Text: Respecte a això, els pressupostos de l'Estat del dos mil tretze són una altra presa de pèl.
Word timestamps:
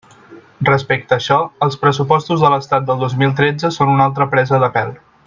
Respecte 0.69 1.13
a 1.15 1.17
això, 1.19 1.37
els 1.67 1.77
pressupostos 1.83 2.41
de 2.45 2.51
l'Estat 2.55 2.89
del 2.91 3.05
dos 3.07 3.17
mil 3.23 3.39
tretze 3.41 3.75
són 3.77 3.93
una 3.97 4.09
altra 4.11 4.29
presa 4.37 4.65
de 4.65 4.73
pèl. 4.79 4.91